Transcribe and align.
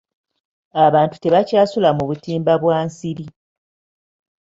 Abantu 0.85 1.15
tebakyasula 1.19 1.89
mu 1.97 2.03
butimba 2.09 2.53
bwa 2.61 2.77
nsiri. 2.87 3.25